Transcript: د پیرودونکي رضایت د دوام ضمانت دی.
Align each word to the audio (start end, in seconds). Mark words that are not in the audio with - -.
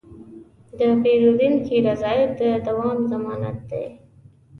د 0.77 0.79
پیرودونکي 1.01 1.75
رضایت 1.87 2.31
د 2.39 2.41
دوام 2.67 2.97
ضمانت 3.11 3.57
دی. 3.71 3.85